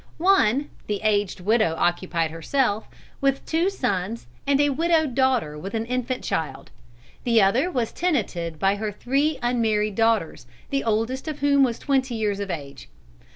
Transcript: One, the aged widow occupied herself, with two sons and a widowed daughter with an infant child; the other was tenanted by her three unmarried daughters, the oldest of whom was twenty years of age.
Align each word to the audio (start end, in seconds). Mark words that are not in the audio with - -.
One, 0.17 0.71
the 0.87 0.99
aged 1.03 1.41
widow 1.41 1.75
occupied 1.77 2.31
herself, 2.31 2.87
with 3.21 3.45
two 3.45 3.69
sons 3.69 4.25
and 4.47 4.59
a 4.59 4.71
widowed 4.71 5.13
daughter 5.13 5.59
with 5.59 5.75
an 5.75 5.85
infant 5.85 6.23
child; 6.23 6.71
the 7.23 7.39
other 7.39 7.69
was 7.69 7.91
tenanted 7.91 8.57
by 8.57 8.77
her 8.77 8.91
three 8.91 9.37
unmarried 9.43 9.93
daughters, 9.93 10.47
the 10.71 10.83
oldest 10.83 11.27
of 11.27 11.37
whom 11.41 11.61
was 11.61 11.77
twenty 11.77 12.15
years 12.15 12.39
of 12.39 12.49
age. 12.49 12.89